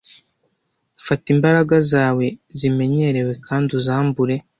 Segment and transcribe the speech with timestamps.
[1.05, 2.25] Fata imbaraga zawe
[2.59, 4.35] zimenyerewe kandi uzambure